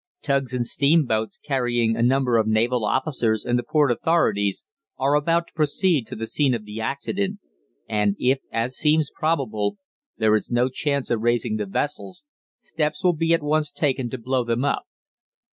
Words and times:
Tugs 0.23 0.51
and 0.51 0.65
steamboats 0.65 1.37
carrying 1.37 1.95
a 1.95 2.01
number 2.01 2.37
of 2.37 2.47
naval 2.47 2.83
officers 2.85 3.45
and 3.45 3.59
the 3.59 3.61
port 3.61 3.91
authorities 3.91 4.65
are 4.97 5.13
about 5.13 5.45
to 5.45 5.53
proceed 5.53 6.07
to 6.07 6.15
the 6.15 6.25
scene 6.25 6.55
of 6.55 6.65
the 6.65 6.81
accident, 6.81 7.37
and 7.87 8.15
if, 8.17 8.39
as 8.51 8.75
seems 8.75 9.11
probable, 9.13 9.77
there 10.17 10.33
is 10.35 10.49
no 10.49 10.69
chance 10.69 11.11
of 11.11 11.21
raising 11.21 11.57
the 11.57 11.67
vessels, 11.67 12.25
steps 12.61 13.03
will 13.03 13.13
be 13.13 13.31
at 13.31 13.43
once 13.43 13.71
taken 13.71 14.09
to 14.09 14.17
blow 14.17 14.43
them 14.43 14.65
up. 14.65 14.85